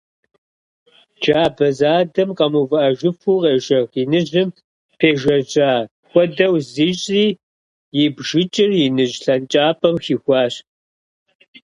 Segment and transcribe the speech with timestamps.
[1.21, 4.49] Джабэ задэм къэмыувыӀэжыфу къежэх иныжьым
[4.99, 5.71] пежажьэ
[6.09, 7.25] хуэдэу зищӀри,
[8.01, 10.53] и бжыкӀыр иныжь лъэнкӀапӀэм хихуащ.